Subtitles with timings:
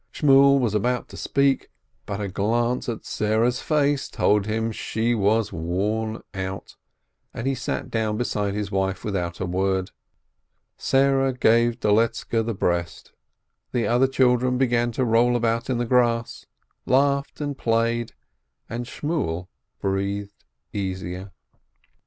[0.11, 1.69] Shmuel was about to speak,
[2.07, 6.75] but a glance at Sarah's face told him she was worn out,
[7.35, 9.91] and he sat down beside his wife without a word.
[10.75, 13.11] Sarah gave Doletzke the breast.
[13.73, 16.47] The other children began to roll about in the grass,
[16.87, 18.13] laughed and played,
[18.67, 19.49] and Shmuel
[19.81, 21.31] breathed easier.